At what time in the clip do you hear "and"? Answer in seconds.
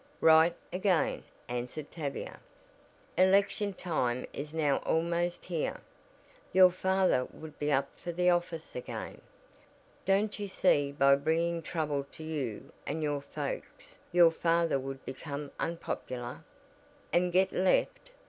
12.87-13.03, 17.13-17.31